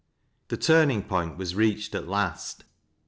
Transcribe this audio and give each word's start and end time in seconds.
The 0.47 0.57
turning 0.57 1.03
point 1.03 1.37
was 1.37 1.53
reached 1.53 1.93
at 1.93 2.07
last. 2.07 2.63